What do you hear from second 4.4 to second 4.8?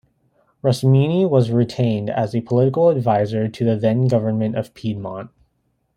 of